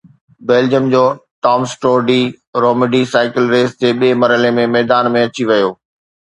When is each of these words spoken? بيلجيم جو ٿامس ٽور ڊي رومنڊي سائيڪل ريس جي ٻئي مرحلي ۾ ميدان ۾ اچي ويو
بيلجيم 0.49 0.85
جو 0.93 1.03
ٿامس 1.43 1.69
ٽور 1.81 1.97
ڊي 2.09 2.17
رومنڊي 2.63 3.03
سائيڪل 3.13 3.45
ريس 3.55 3.71
جي 3.85 3.93
ٻئي 4.03 4.11
مرحلي 4.25 4.55
۾ 4.61 4.67
ميدان 4.75 5.15
۾ 5.21 5.27
اچي 5.31 5.43
ويو 5.51 5.69